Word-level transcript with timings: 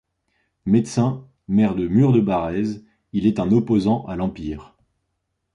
Médecin, 0.65 1.27
maire 1.47 1.75
de 1.75 1.87
Mur-de-Barrez, 1.87 2.83
il 3.13 3.27
est 3.27 3.39
un 3.39 3.51
opposant 3.51 4.03
à 4.07 4.15
l'Empire. 4.15 4.73